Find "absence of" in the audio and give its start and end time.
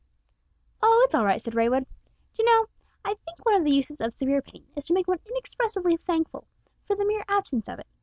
7.27-7.77